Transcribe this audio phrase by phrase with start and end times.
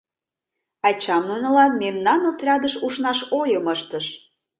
[0.87, 4.05] Ачам нунылан мемнан отрядыш ушнаш ойым ыштыш.